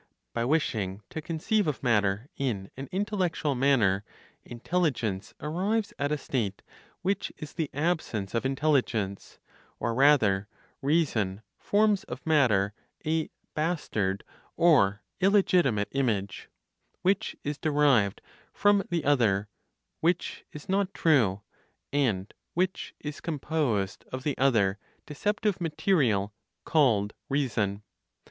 [0.33, 4.03] By wishing to conceive of matter in an intellectual manner,
[4.43, 6.63] intelligence arrives at a state
[7.03, 9.37] which is the absence of intelligence,
[9.79, 10.47] or rather,
[10.81, 12.73] reason forms of matter
[13.05, 14.23] a "bastard"
[14.57, 16.49] or "illegitimate" image,
[17.03, 18.21] which is derived
[18.51, 19.49] from the other,
[19.99, 21.41] which is not true,
[21.93, 26.33] and which is composed of the other (deceptive material
[26.65, 27.83] called) reason.